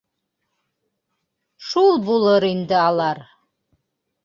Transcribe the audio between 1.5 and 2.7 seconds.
Шул булыр